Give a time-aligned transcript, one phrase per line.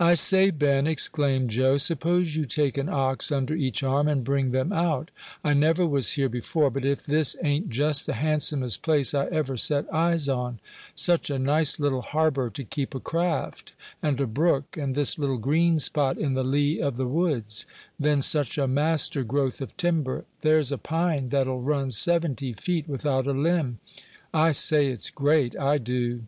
[0.00, 4.52] "I say, Ben," exclaimed Joe, "suppose you take an ox under each arm, and bring
[4.52, 5.10] them out.
[5.44, 9.58] I never was here before, but if this ain't just the handsomest place I ever
[9.58, 10.60] set eyes on.
[10.94, 15.36] Such a nice little harbor to keep a craft; and a brook, and this little
[15.36, 17.66] green spot in the lee of the woods;
[18.00, 23.26] then such a master growth of timber; there's a pine that'll run seventy feet without
[23.26, 23.78] a limb.
[24.32, 26.24] I say it's great, I do."